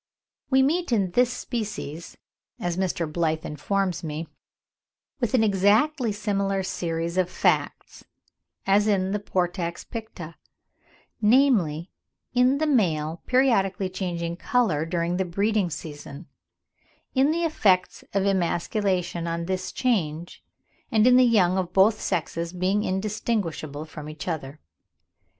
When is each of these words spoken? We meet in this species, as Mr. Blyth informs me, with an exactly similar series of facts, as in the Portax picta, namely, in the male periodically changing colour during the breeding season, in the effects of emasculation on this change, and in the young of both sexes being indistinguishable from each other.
We 0.49 0.63
meet 0.63 0.91
in 0.91 1.11
this 1.11 1.31
species, 1.31 2.17
as 2.59 2.75
Mr. 2.75 3.05
Blyth 3.07 3.45
informs 3.45 4.03
me, 4.03 4.27
with 5.19 5.35
an 5.35 5.43
exactly 5.43 6.11
similar 6.11 6.63
series 6.63 7.19
of 7.19 7.29
facts, 7.29 8.03
as 8.65 8.87
in 8.87 9.11
the 9.11 9.19
Portax 9.19 9.87
picta, 9.87 10.37
namely, 11.21 11.91
in 12.33 12.57
the 12.57 12.65
male 12.65 13.21
periodically 13.27 13.89
changing 13.89 14.37
colour 14.37 14.87
during 14.87 15.17
the 15.17 15.23
breeding 15.25 15.69
season, 15.69 16.25
in 17.13 17.29
the 17.29 17.43
effects 17.43 18.03
of 18.15 18.25
emasculation 18.25 19.27
on 19.27 19.45
this 19.45 19.71
change, 19.71 20.43
and 20.91 21.05
in 21.05 21.15
the 21.15 21.23
young 21.23 21.59
of 21.59 21.73
both 21.73 22.01
sexes 22.01 22.53
being 22.53 22.83
indistinguishable 22.83 23.85
from 23.85 24.09
each 24.09 24.27
other. 24.27 24.59